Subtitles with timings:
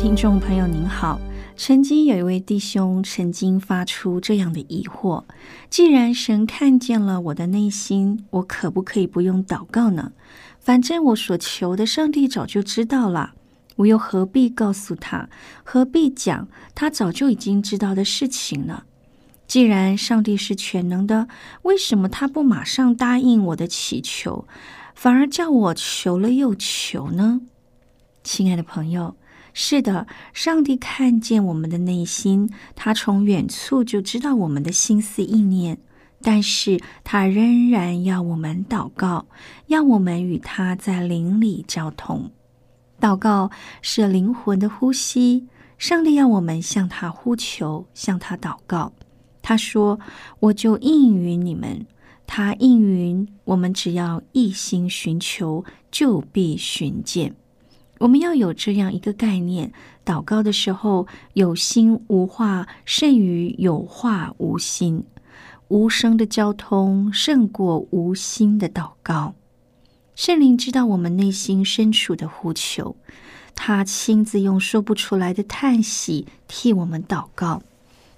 [0.00, 1.20] 听众朋友，您好。
[1.58, 5.24] 曾经有一位弟兄曾经发出这样的疑惑：
[5.68, 10.12] 既然神看见了我的内心，我可不可以不用祷告呢？
[10.58, 13.34] 反正我所求的，上帝早就知道了，
[13.76, 15.28] 我又何必告诉他？
[15.62, 18.84] 何必讲他早就已经知道的事情呢？
[19.46, 21.28] 既然上帝是全能的，
[21.64, 24.48] 为什么他不马上答应我的祈求，
[24.94, 27.42] 反而叫我求了又求呢？
[28.24, 29.14] 亲爱的朋友。
[29.62, 35.76] 是的，上帝看见我们的内心，他从远处就知道我们的心思意念，
[36.22, 39.26] 但是他仍然要我们祷告，
[39.66, 42.30] 要我们与他在灵里交通。
[42.98, 43.50] 祷告
[43.82, 48.90] 是灵魂的呼吸，上帝要我们向他呼求，向他祷告。
[49.42, 50.00] 他说
[50.40, 51.86] ：“我就应允你们。”
[52.26, 57.34] 他应允我们，只要一心寻求，就必寻见。
[58.00, 59.70] 我们要有这样一个概念：
[60.06, 65.02] 祷告的时候，有心无话胜于有话无心；
[65.68, 69.34] 无声的交通胜过无心的祷告。
[70.14, 72.96] 圣灵知道我们内心深处的呼求，
[73.54, 77.62] 他亲自用说不出来的叹息替我们祷告。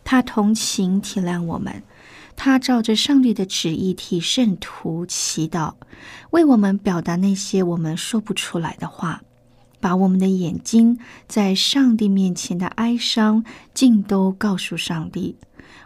[0.05, 1.83] 他同情体谅我们，
[2.37, 5.75] 他照着上帝的旨意替圣徒祈祷，
[6.31, 9.21] 为我们表达那些我们说不出来的话。
[9.83, 13.45] 把我们的眼睛在上帝面前的哀伤
[13.75, 15.37] 尽都告诉上帝。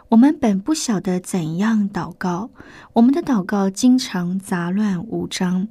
[0.09, 2.51] 我们本不晓得怎样祷告，
[2.93, 5.67] 我们的祷告经常杂乱无章，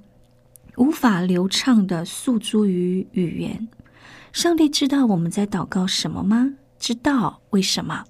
[0.77, 3.69] 无法流畅的诉诸于语言。
[4.33, 6.55] 上帝知道我们在祷告什么吗？
[6.79, 8.05] 知道为什么？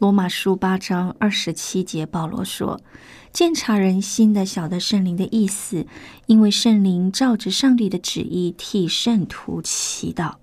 [0.00, 2.80] 罗马书八章二十七节，保罗说。
[3.34, 5.86] 鉴察人心的，晓得圣灵的意思，
[6.24, 10.36] 因为圣灵照着上帝的旨意替圣徒祈祷。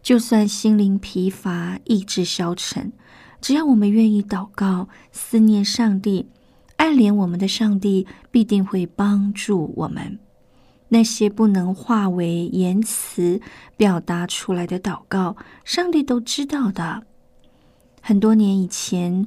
[0.00, 2.92] 就算心灵疲乏、意志消沉，
[3.40, 6.28] 只要我们愿意祷告、思念上帝、
[6.76, 10.20] 爱怜我们的上帝，必定会帮助我们。
[10.90, 13.40] 那些不能化为言辞
[13.76, 17.02] 表达出来的祷告，上帝都知道的。
[18.04, 19.26] 很多年以前。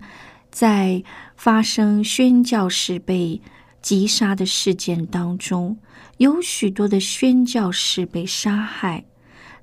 [0.49, 1.03] 在
[1.35, 3.39] 发生宣教士被
[3.79, 5.77] 击杀的事件当中，
[6.17, 9.05] 有许多的宣教士被杀害。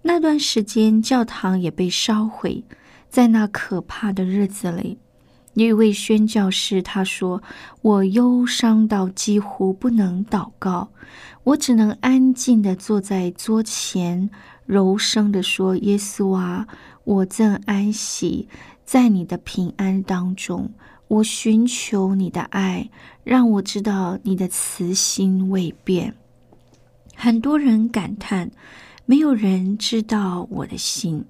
[0.03, 2.63] 那段时间，教堂也被烧毁。
[3.09, 4.97] 在那可怕的日子里，
[5.55, 7.43] 有一位宣教士他说
[7.83, 10.89] ：“我忧伤到几乎不能祷告，
[11.43, 14.31] 我只能安静的坐在桌前，
[14.65, 16.69] 柔声的说：‘耶稣啊，
[17.03, 18.49] 我正安息。’”
[18.85, 20.71] 在你的平安当中，
[21.09, 22.91] 我寻求你的爱，
[23.25, 26.15] 让我知道你的慈心未变。
[27.17, 28.51] 很多人感叹，
[29.07, 31.25] 没有人知道我的心。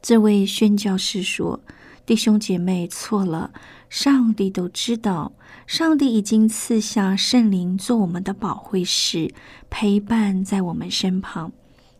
[0.00, 1.60] 这位宣教士说
[2.06, 3.52] ：“弟兄姐妹错了，
[3.88, 5.32] 上帝都知道，
[5.66, 9.32] 上帝已经赐下圣灵做我们的保惠师，
[9.70, 11.52] 陪伴在我们身旁，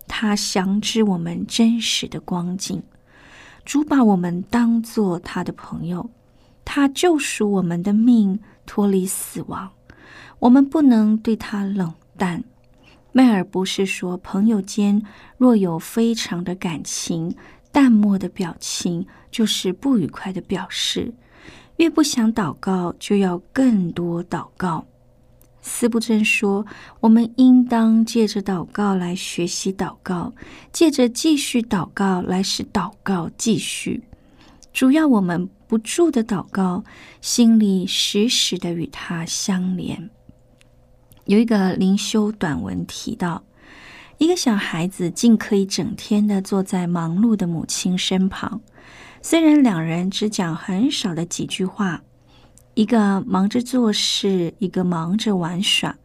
[0.08, 2.82] 他详知我们真实的光景。”
[3.64, 6.11] 主把我们当做他的朋友，
[6.64, 9.70] 他救赎我们的命，脱离死亡。
[10.41, 12.43] 我们不能对他冷淡。
[13.12, 15.03] 迈尔不是说，朋友间
[15.37, 17.37] 若有非常的感情，
[17.70, 21.12] 淡漠的表情就是不愉快的表示。
[21.76, 24.87] 越不想祷告，就要更多祷告。
[25.62, 26.67] 斯布真说
[27.00, 30.32] ：“我们应当借着祷告来学习祷告，
[30.73, 34.03] 借着继续祷告来使祷告继续。
[34.73, 36.82] 主要我们不住的祷告，
[37.20, 40.11] 心里时时的与他相连。
[41.26, 43.44] 有一个灵修短文提到，
[44.19, 48.61] 一个小孩子竟可以整天的坐在忙碌的母亲身旁，
[49.23, 52.03] 虽然两人只讲很少的几句话，
[52.74, 55.96] 一个忙着做事，一个忙着玩耍，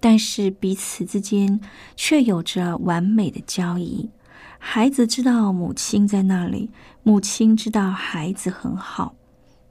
[0.00, 1.60] 但是彼此之间
[1.94, 4.10] 却有着完美的交易。
[4.58, 6.70] 孩子知道母亲在那里，
[7.02, 9.14] 母亲知道孩子很好。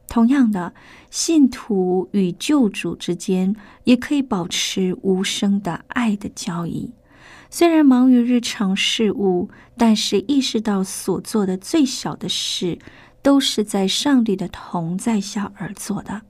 [0.08, 0.74] 同样的，
[1.12, 6.94] 信徒与救主之间也可以保持无声的爱的交易。
[7.52, 12.80] 虽然忙于日常事务，但是意识到所做的最小的事，
[13.22, 16.22] 都是在上帝的同在下而做的，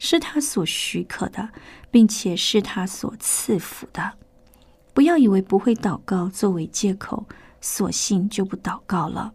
[0.00, 1.50] 是他所许可的，
[1.90, 4.14] 并且是他所赐福的。
[4.92, 7.28] 不要以为不会祷告作为借口，
[7.60, 9.34] 索性就不祷告了。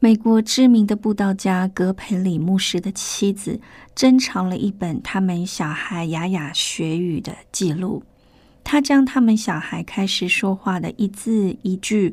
[0.00, 3.60] 美国知名的布道家格培里牧师的妻子
[3.94, 8.02] 珍藏了一本他们小孩雅雅学语的记录。
[8.68, 12.12] 他将他们小孩开始说话的一字一句，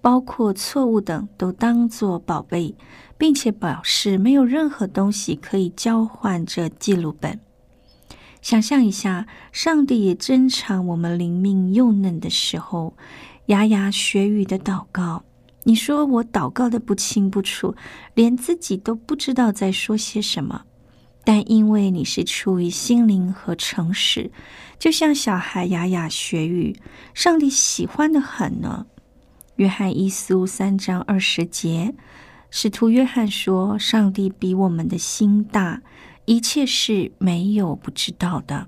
[0.00, 2.74] 包括错误等，都当作宝贝，
[3.16, 7.38] 并且表示没有任何东西可以交换这记录本。
[8.40, 12.94] 想象一下，上帝也珍藏我们灵命幼嫩的时候，
[13.46, 15.22] 牙牙学语的祷告。
[15.62, 17.76] 你说我祷告的不清不楚，
[18.14, 20.64] 连自己都不知道在说些什么。
[21.24, 24.32] 但因为你是出于心灵和诚实，
[24.82, 26.74] 就像小孩牙牙学语，
[27.14, 28.86] 上帝喜欢的很呢。
[29.54, 31.94] 约翰一书三章二十节，
[32.50, 35.82] 使徒约翰说：“上帝比我们的心大，
[36.24, 38.66] 一切事没有不知道的。”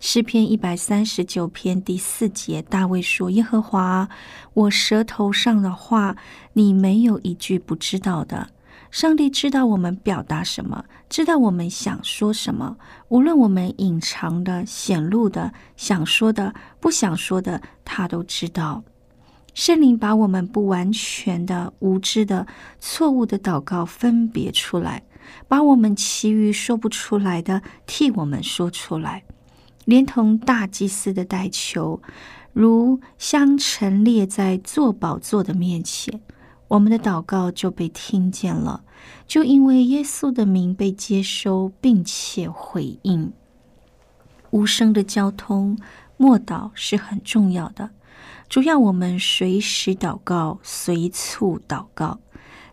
[0.00, 4.08] 诗篇一百三十九篇第四节，大卫说：“耶和华，
[4.54, 6.16] 我舌头上的话，
[6.54, 8.48] 你没有一句不知道的。
[8.94, 12.76] 上帝知道我们表达什么，知道我们想说什么，
[13.08, 18.84] 无论我们隐藏的、显露的、想说的、不想说的，他都知道。
[19.52, 22.46] 圣灵把我们不完全的、无知的、
[22.78, 25.02] 错误的祷告分别出来，
[25.48, 29.24] 把我们其余说不出来的替我们说出来。”
[29.86, 32.00] 连同大祭司的代求，
[32.52, 36.20] 如相陈列在坐宝座的面前，
[36.68, 38.82] 我们的祷告就被听见了。
[39.26, 43.32] 就因为耶稣的名被接收，并且回应，
[44.50, 45.78] 无声的交通
[46.16, 47.90] 默祷是很重要的。
[48.48, 52.18] 主要我们随时祷告，随处祷告，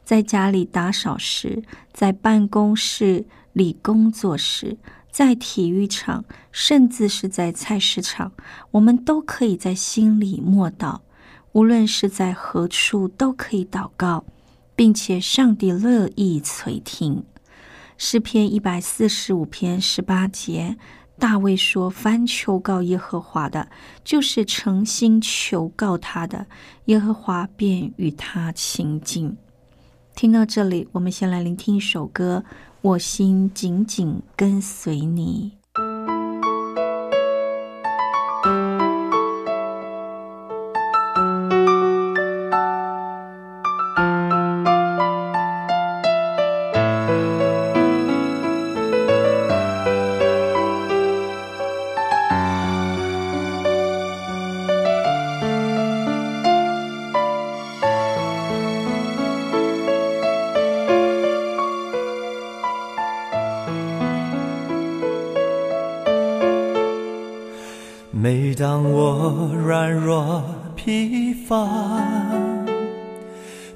[0.03, 4.77] 在家里打扫时，在办公室里工作时。
[5.11, 6.23] 在体育场，
[6.53, 8.31] 甚至是在菜市场，
[8.71, 11.01] 我们都可以在心里默祷。
[11.53, 14.23] 无论是在何处，都可以祷告，
[14.75, 17.23] 并且上帝乐意垂听。
[17.97, 20.77] 诗篇一百四十五篇十八节，
[21.19, 23.69] 大卫说：“凡求告耶和华的，
[24.03, 26.47] 就是诚心求告他的，
[26.85, 29.37] 耶和华便与他亲近。”
[30.15, 32.43] 听到这里，我们先来聆听一首歌。
[32.81, 35.60] 我心紧紧跟随你。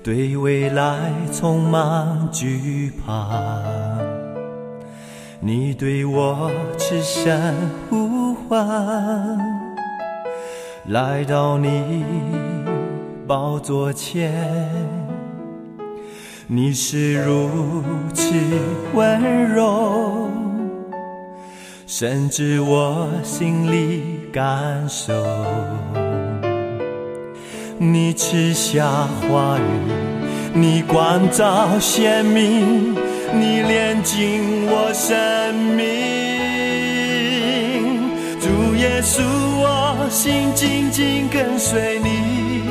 [0.05, 3.27] 对未来充满惧怕，
[5.39, 7.51] 你对我痴声
[7.89, 9.35] 呼唤，
[10.85, 12.05] 来到你
[13.25, 14.69] 宝座前，
[16.45, 17.81] 你是如
[18.13, 18.31] 此
[18.93, 20.29] 温柔。
[21.87, 25.11] 深知我心里感受，
[27.77, 28.85] 你赐下
[29.29, 29.61] 话语，
[30.53, 32.95] 你光照鲜明，
[33.33, 35.83] 你炼尽我生命。
[38.39, 39.21] 主耶稣，
[39.57, 42.63] 我心紧紧跟随你，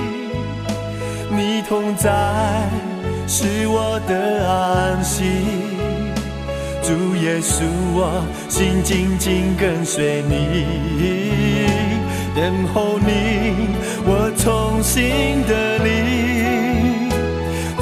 [1.29, 2.11] 你同在
[3.29, 5.25] 是我的安息。
[6.83, 10.65] 主耶稣，我心紧紧跟随你，
[12.35, 13.69] 等候你，
[14.05, 17.09] 我重新的你。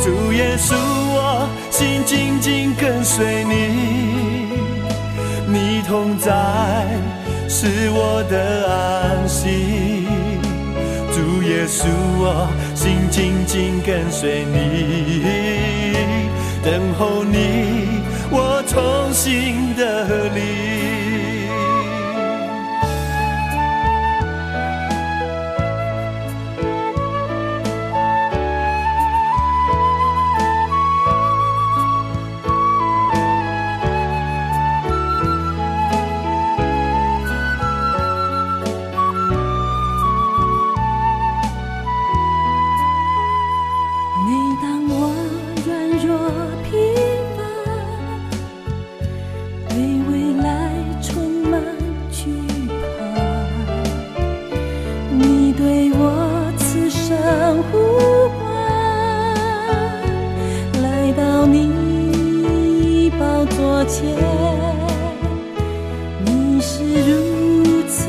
[0.02, 1.48] 主耶稣，我。
[1.70, 3.54] 心紧紧跟随你，
[5.48, 6.30] 你同在
[7.48, 10.06] 是我的安息。
[11.12, 11.88] 主耶稣，
[12.20, 15.96] 我心紧紧跟随你，
[16.62, 20.06] 等候你，我重新的
[63.84, 64.14] 天，
[66.24, 68.08] 你是如此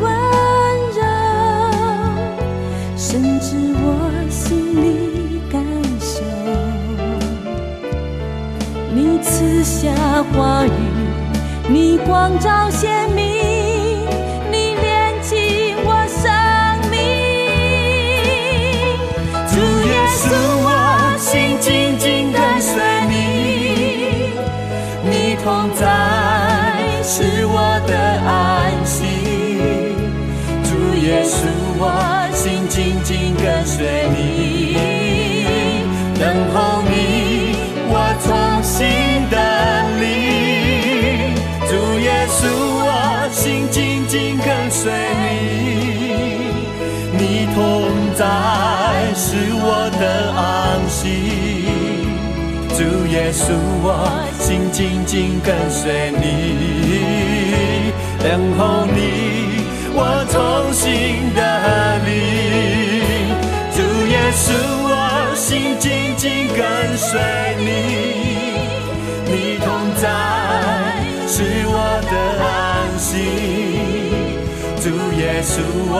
[0.00, 0.10] 温
[0.96, 1.02] 柔，
[2.96, 3.84] 深知，我
[4.30, 5.62] 心里感
[6.00, 6.22] 受
[31.84, 31.88] 我
[32.32, 34.76] 心紧紧跟随你，
[36.14, 36.22] 等
[36.54, 37.56] 候你，
[37.90, 38.30] 我重
[38.62, 38.86] 新
[39.28, 39.36] 的
[39.98, 40.02] 你。
[41.66, 42.40] 主耶稣，
[42.86, 45.26] 我心紧紧跟随你，
[47.18, 47.20] 你
[47.52, 47.56] 同
[48.14, 48.22] 在
[49.16, 50.04] 是我的
[50.38, 50.40] 安
[50.88, 51.00] 息。
[52.76, 53.44] 主耶稣，
[53.82, 53.88] 我
[54.38, 59.00] 心紧紧跟随你，等候你，
[60.04, 61.40] 我同心的
[62.04, 62.10] 你。
[63.70, 63.78] 主
[64.08, 64.50] 耶稣，
[64.90, 66.60] 我心紧紧跟
[66.98, 67.08] 随
[67.60, 67.70] 你，
[69.30, 70.04] 你同在
[71.28, 71.34] 是
[71.68, 71.76] 我
[72.10, 72.50] 的安
[72.98, 73.08] 心。
[74.82, 74.84] 主
[75.20, 75.96] 耶稣，我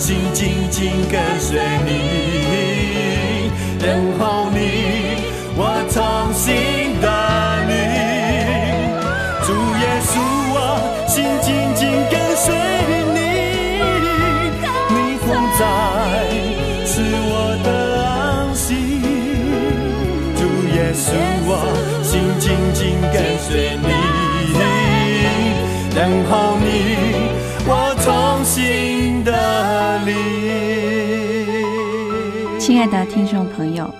[0.00, 4.58] 心紧紧跟随你，等候你，
[5.56, 5.60] 我
[5.94, 6.02] 同
[6.34, 6.73] 心。
[20.94, 21.12] 稣
[21.52, 21.66] 啊，
[22.02, 23.88] 心紧紧跟随你，
[25.94, 26.96] 等候你，
[27.66, 29.32] 我重新的
[32.58, 33.92] 亲爱的听众朋友，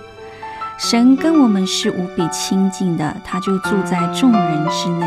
[0.77, 5.05] 神跟我们是无比亲近的，他就住在众人之内。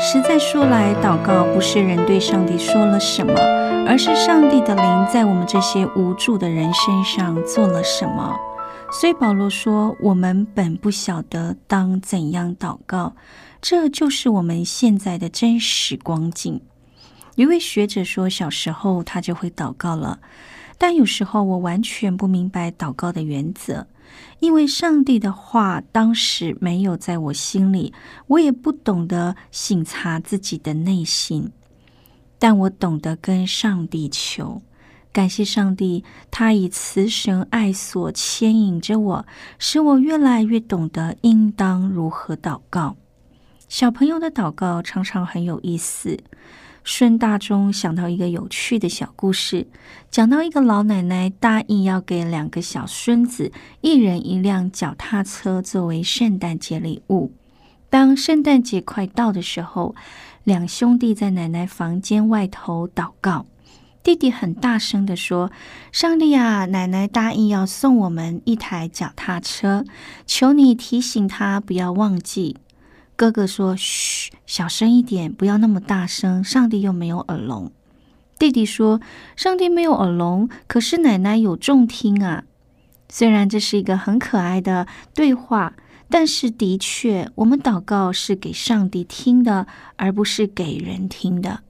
[0.00, 3.32] 实在说来，祷告不是人对上帝说了什么，
[3.86, 8.34] 而是上帝的灵在我们这些无助的人身上做了什么。
[8.94, 13.14] 所以保罗说：“我们本不晓得当怎样祷告，
[13.60, 16.60] 这就是我们现在的真实光景。”
[17.34, 20.20] 一位学者说：“小时候他就会祷告了，
[20.78, 23.88] 但有时候我完全不明白祷告的原则，
[24.38, 27.92] 因为上帝的话当时没有在我心里，
[28.28, 31.50] 我也不懂得省察自己的内心，
[32.38, 34.62] 但我懂得跟上帝求。”
[35.14, 36.02] 感谢上帝，
[36.32, 39.26] 他以慈神爱所牵引着我，
[39.60, 42.96] 使我越来越懂得应当如何祷告。
[43.68, 46.18] 小朋友的祷告常常很有意思。
[46.82, 49.68] 顺大中想到一个有趣的小故事，
[50.10, 53.52] 讲到一个老奶奶答应要给两个小孙子
[53.82, 57.32] 一人一辆脚踏车作为圣诞节礼物。
[57.88, 59.94] 当圣诞节快到的时候，
[60.42, 63.46] 两兄弟在奶奶房间外头祷告。
[64.04, 65.50] 弟弟很大声的说
[65.90, 69.82] ：“上帝啊，奶奶答应要送我们一台脚踏车，
[70.26, 72.58] 求你提醒他不要忘记。”
[73.16, 77.72] 哥哥说：“嘘，小声一点，不要那么大声，上帝又没有耳聋。”
[78.38, 79.00] 弟弟说
[79.36, 82.44] ：“上帝没有耳聋，可是奶奶有重听啊。”
[83.08, 85.72] 虽然这是一个很可爱的对话，
[86.10, 91.60] 但是的确，我们祷告是给上帝听的，而不是给人听的。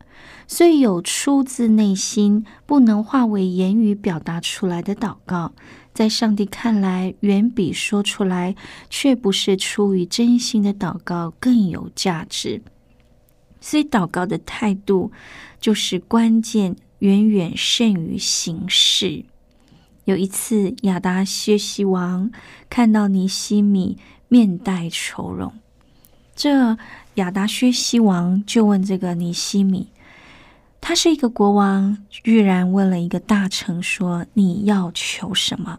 [0.47, 5.53] 所以，有出自内心、不能化为言语表达出来的祷告，
[5.93, 8.55] 在上帝看来，远比说出来
[8.91, 12.63] 却不是出于真心的祷告更有价值。
[13.61, 15.11] 所以，祷告的态度
[15.59, 19.25] 就是关键，远远胜于形式。
[20.05, 22.31] 有一次，亚达薛西王
[22.69, 23.97] 看到尼西米
[24.29, 25.51] 面带愁容，
[26.37, 26.77] 这
[27.15, 29.89] 亚达薛西王就问这个尼西米，
[30.87, 35.79] 他是一个国王，居然问了一个大臣说：“你要求什么？”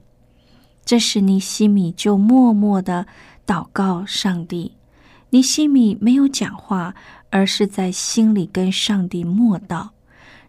[0.84, 3.06] 这时尼西米就默默的
[3.46, 4.74] 祷告上帝。
[5.30, 6.96] 尼西米没有讲话，
[7.30, 9.90] 而是在心里跟上帝默祷。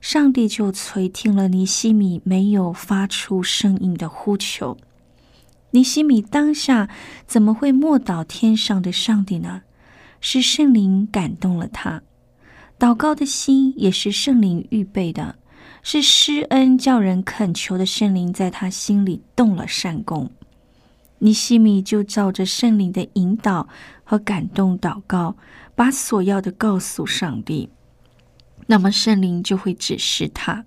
[0.00, 4.78] 上帝就垂听了尼西米没有发出声音的呼求。
[5.72, 6.88] 尼西米当下
[7.26, 9.64] 怎么会默祷天上的上帝呢？
[10.22, 12.00] 是圣灵感动了他，
[12.78, 15.37] 祷告的心也是圣灵预备的，
[15.83, 20.30] 是施恩叫人恳求的圣灵在他心里动了善功。
[21.21, 23.66] 尼西米就照着圣灵的引导
[24.04, 25.37] 和感动祷告，
[25.75, 27.71] 把所要的告诉上帝。
[28.66, 30.66] 那么圣灵就会指示他。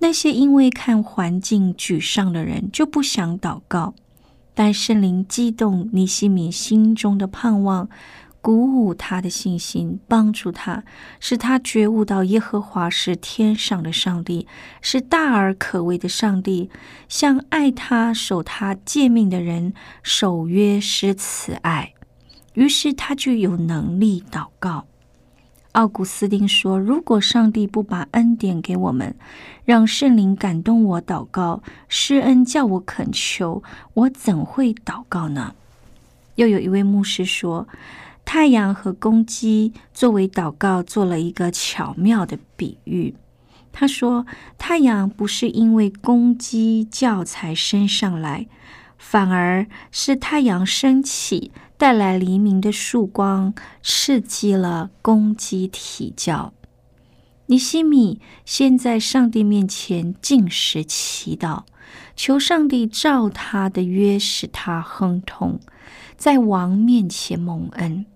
[0.00, 3.94] 那些因为看环境沮丧的人就不想祷告，
[4.52, 7.88] 但圣灵激动尼西米心中的盼望，
[8.42, 10.82] 鼓舞他的信心，帮助他，
[11.20, 14.48] 使他觉悟到耶和华是天上的上帝，
[14.82, 16.68] 是大而可畏的上帝，
[17.08, 19.72] 向爱他、守他诫命的人
[20.02, 21.94] 守约施慈爱。
[22.54, 24.86] 于是他就有能力祷告。
[25.70, 29.14] 奥古斯丁说：“如果上帝不把恩典给我们，
[29.64, 33.62] 让圣灵感动我祷告，施恩叫我恳求，
[33.94, 35.54] 我怎会祷告呢？”
[36.36, 37.66] 又有一位牧师说
[38.34, 43.14] ：“太阳和公鸡作为祷告做了一个巧妙的比喻。
[43.70, 44.24] 他说，
[44.56, 48.46] 太阳不是因为公鸡叫才升上来，
[48.96, 56.54] 反而是太阳升起。”带来黎明的曙光，刺激了公鸡啼叫。
[57.48, 61.64] 尼西米先在上帝面前进食祈祷，
[62.16, 65.60] 求上帝照他的约使他亨通，
[66.16, 68.06] 在王面前蒙恩。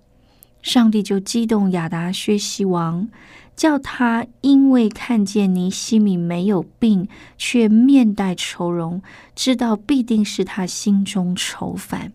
[0.66, 3.08] 上帝就激动亚达薛西王，
[3.54, 7.08] 叫他因为看见尼西米没有病，
[7.38, 9.00] 却面带愁容，
[9.36, 12.12] 知道必定是他心中愁烦。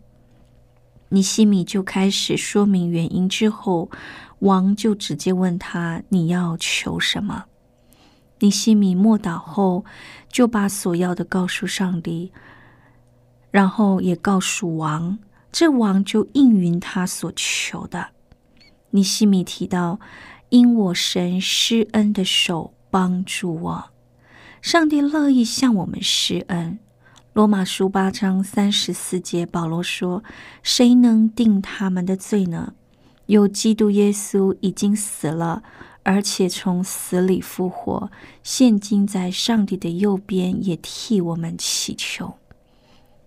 [1.08, 3.90] 尼西米就开始说明原因，之后
[4.40, 7.46] 王就直接问他：“你要求什么？”
[8.40, 9.86] 尼西米默祷后，
[10.30, 12.34] 就把所要的告诉上帝，
[13.50, 15.18] 然后也告诉王，
[15.54, 18.10] 这王就应允他所求的。
[18.92, 20.00] 尼西米提到
[20.50, 23.86] ：“因我神施恩的手帮助我，
[24.62, 26.80] 上帝乐意向我们施恩。”
[27.34, 30.24] 罗马书八章三十四节，保罗说
[30.62, 32.74] ：“谁能定他们的罪呢？
[33.28, 35.64] 有基督耶稣已经死了，
[36.04, 38.12] 而且从死里复活，
[38.44, 42.34] 现今在上帝的右边，也替我们祈求。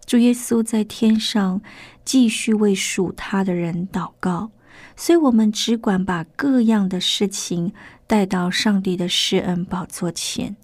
[0.05, 1.63] 主耶稣在天上
[2.05, 4.51] 继续为属他的人祷告，
[4.97, 7.73] 所以我们只管把各样的事情
[8.07, 10.57] 带到上帝的施恩宝座前。”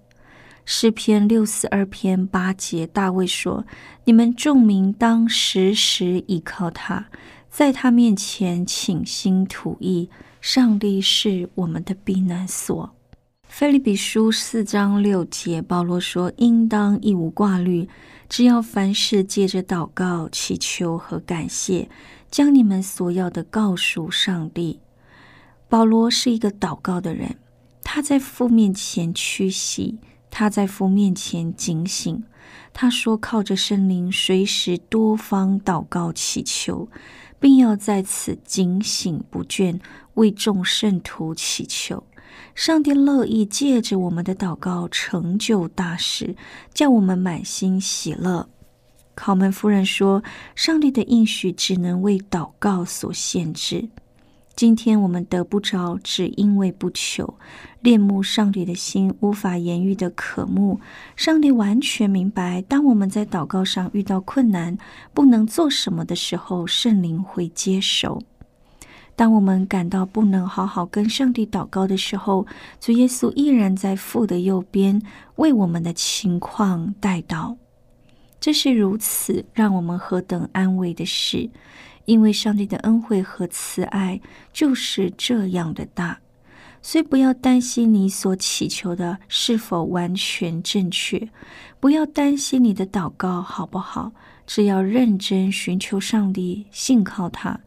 [0.67, 3.65] 诗篇六四二篇八节，大卫说
[4.05, 7.09] ：“你们众民当时时倚靠他，
[7.51, 10.09] 在他面前倾心吐意。
[10.41, 12.89] 上帝是我们的避难所。”
[13.49, 17.89] 菲利比书四章六节，保罗说：“应当一无挂虑，
[18.29, 21.89] 只要凡事借着祷告、祈求和感谢，
[22.31, 24.81] 将你们所要的告诉上帝。”
[25.69, 27.37] 保罗是一个祷告的人，
[27.83, 29.99] 他在父面前屈膝。
[30.33, 32.23] 他在父面前警醒，
[32.73, 36.89] 他说：“靠着圣灵，随时多方祷告祈求，
[37.41, 39.81] 并要在此警醒不倦，
[40.15, 42.05] 为众圣徒祈求。
[42.55, 46.37] 上帝乐意借着我们的祷告成就大事，
[46.73, 48.49] 叫我们满心喜乐。”
[49.15, 50.23] 考门夫人说
[50.55, 53.89] ：“上帝的应许只能为祷告所限制。”
[54.57, 57.35] 今天我们得不着，只因为不求。
[57.81, 60.79] 恋慕上帝的心无法言喻的渴慕，
[61.17, 62.61] 上帝完全明白。
[62.63, 64.77] 当我们在祷告上遇到困难，
[65.15, 68.21] 不能做什么的时候，圣灵会接手。
[69.17, 72.47] 当我们感到不能好好跟上帝祷告的时候，
[72.79, 75.01] 主耶稣依然在父的右边，
[75.37, 77.57] 为我们的情况代祷。
[78.41, 81.49] 这是如此让我们何等安慰的事。
[82.07, 84.21] 因为上帝的恩惠和慈爱
[84.53, 86.19] 就是这样的大，
[86.83, 91.29] 所以不要担心你所祈求的是否完全正确，
[91.79, 94.11] 不要担心你的祷告好不好，
[94.45, 97.61] 只要认真寻求上帝，信靠他，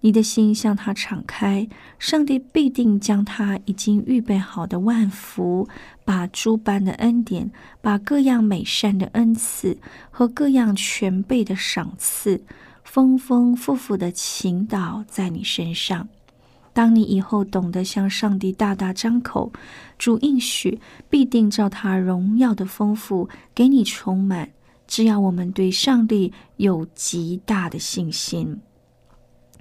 [0.00, 5.68] 你的心向他敞开，上帝必定将他已经预备好的万福，
[6.04, 9.78] 把诸般的恩典，把各样美善的恩赐
[10.10, 12.42] 和各样全备的赏赐，
[12.82, 16.08] 丰丰富富的倾倒在你身上。
[16.72, 19.52] 当你以后懂得向上帝大大张口，
[19.98, 24.50] 主应许必定照他荣耀的丰富给你充满。
[24.86, 28.60] 只要我们对上帝有极大的信心。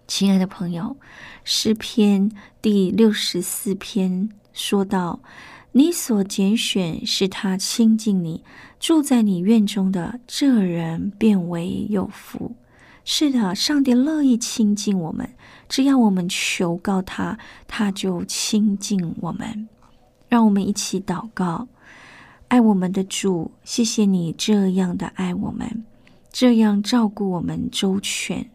[0.07, 0.97] 亲爱的朋友，
[1.43, 5.19] 诗篇第六十四篇说道
[5.71, 8.43] ：“你所拣选是他亲近你，
[8.79, 12.55] 住在你院中的这人，变为有福。”
[13.05, 15.27] 是的，上帝乐意亲近我们，
[15.67, 19.67] 只要我们求告他，他就亲近我们。
[20.27, 21.67] 让我们一起祷告：
[22.49, 25.85] 爱我们的主，谢谢你这样的爱我们，
[26.31, 28.47] 这样照顾我们周全。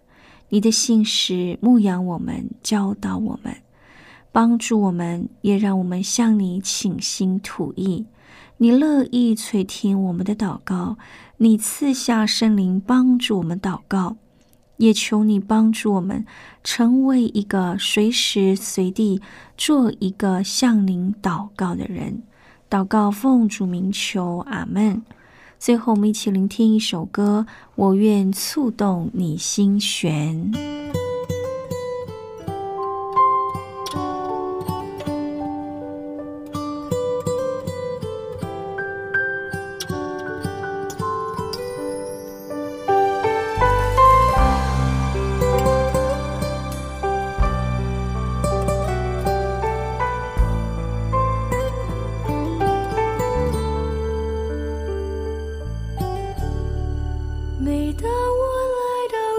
[0.50, 3.52] 你的信实牧养我们，教导我们，
[4.34, 8.04] 帮助我们，也让我们向你倾心吐意。
[8.56, 10.98] 你乐意垂听我们的祷告，
[11.36, 14.16] 你赐下圣灵帮助我们祷告，
[14.78, 16.26] 也求你帮助我们
[16.64, 19.22] 成为一个随时随地
[19.56, 22.24] 做一个向您祷告的人。
[22.68, 25.00] 祷告奉主名求，阿门。
[25.60, 30.52] 最后，我们一起聆听一首歌，《我愿触动你心弦》。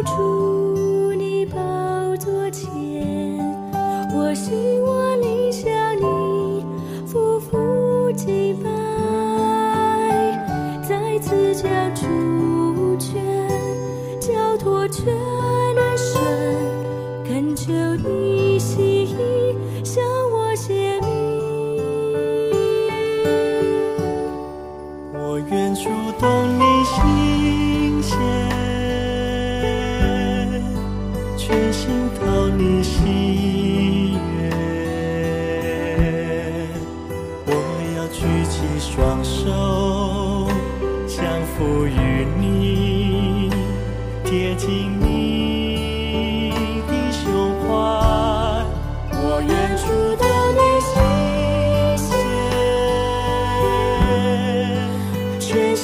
[0.06, 0.45] to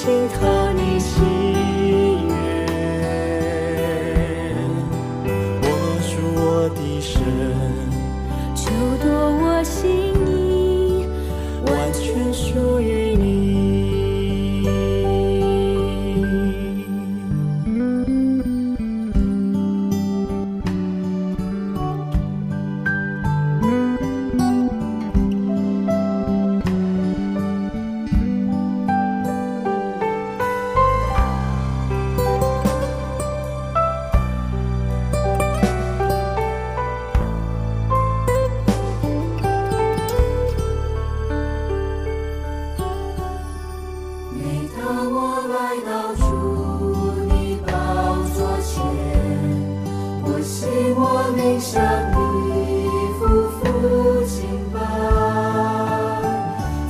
[0.04, 1.31] 心疼你心。
[51.82, 52.16] 让你
[53.18, 53.20] 复
[53.58, 53.60] 复
[54.28, 54.38] 兴
[54.72, 54.78] 吧！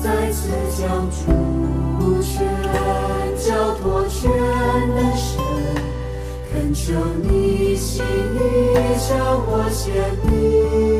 [0.03, 2.33] 再次将主权
[3.37, 4.29] 交托全
[4.89, 5.39] 能神，
[6.51, 8.37] 恳求你心意
[8.97, 9.07] 向
[9.47, 9.93] 我显
[10.29, 10.90] 明。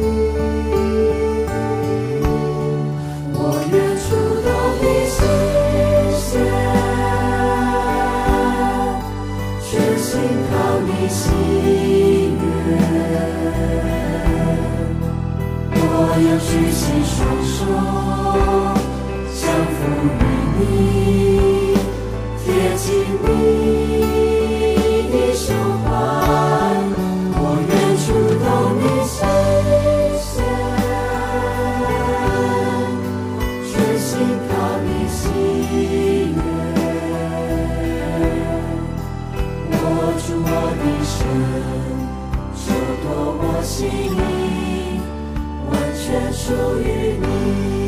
[17.62, 17.68] 中，
[19.32, 19.40] 相
[19.76, 19.78] 扶
[20.18, 20.22] 与
[20.58, 20.62] 你，
[22.44, 22.46] 贴
[22.76, 22.86] 近
[23.22, 23.28] 你
[25.12, 25.46] 的胸
[25.84, 25.88] 怀，
[27.38, 27.72] 我愿
[28.02, 28.04] 触
[28.42, 28.46] 到
[28.80, 29.16] 你心
[30.26, 30.34] 弦，
[33.70, 34.10] 全心
[34.50, 35.22] 靠你心
[36.36, 36.42] 愿，
[39.72, 39.74] 握
[40.18, 40.50] 住我
[40.82, 41.14] 的手，
[42.58, 42.66] 就
[43.04, 43.06] 多
[43.38, 43.78] 么幸
[44.18, 44.31] 运。
[46.12, 47.81] 也属于你。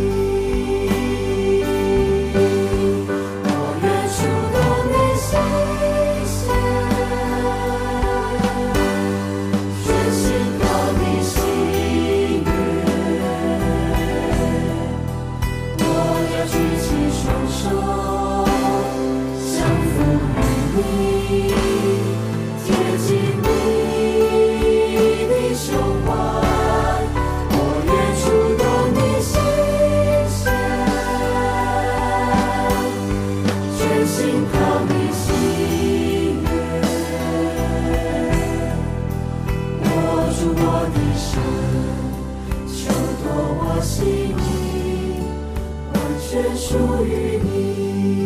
[44.04, 45.22] 属于你
[45.94, 48.23] 完全属于你。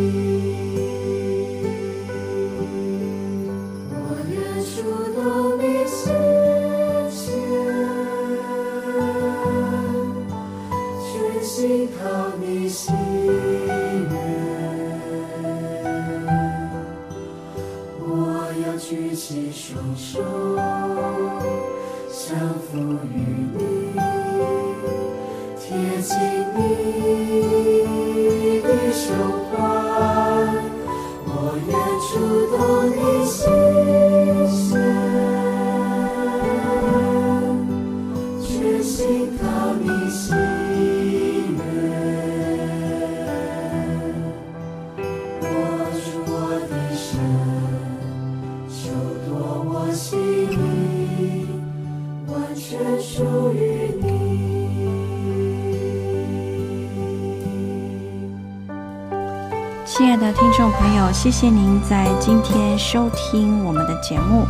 [59.84, 64.46] 亲爱的听众朋友，谢谢您在今天收听我们的节目。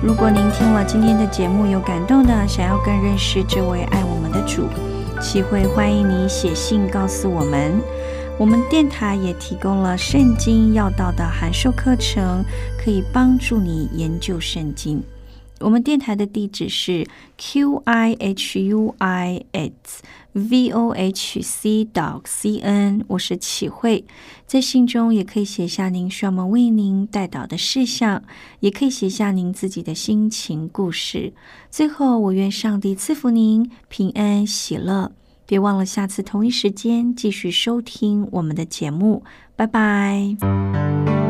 [0.00, 4.68] 如果您听了今天的节目有感动的，想要更认识这位爱我们的主，
[5.20, 7.80] 启会欢迎你写信告诉我们。
[8.38, 12.44] 我们电台也提供了圣经要道的函授课程，
[12.78, 15.02] 可以帮助你研究圣经。
[15.60, 24.04] 我们电台的地址是 q i h u i s v o h c dot c n，我是启慧。
[24.46, 28.22] 在信中也可以写下您需要我们为您带导的事项，
[28.60, 31.32] 也可以写下您自己的心情故事。
[31.70, 35.12] 最后，我愿上帝赐福您平安喜乐。
[35.44, 39.24] 别忘了下次同一时间继续收听我们的节目。
[39.56, 41.27] 拜拜。